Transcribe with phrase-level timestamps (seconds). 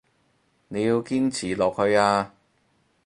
[0.69, 2.33] 你要堅持落去啊